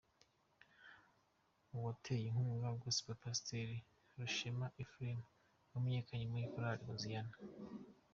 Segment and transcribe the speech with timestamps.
[1.75, 3.77] Uwateye inkunga Gospel: Pasiteri
[4.17, 5.19] Rushema Ephraim
[5.71, 7.33] wamenyekanye muri Korali Hoziana.